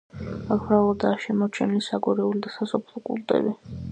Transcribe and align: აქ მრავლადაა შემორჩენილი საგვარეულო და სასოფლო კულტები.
აქ 0.53 0.63
მრავლადაა 0.69 1.19
შემორჩენილი 1.25 1.85
საგვარეულო 1.89 2.43
და 2.47 2.53
სასოფლო 2.57 3.03
კულტები. 3.11 3.55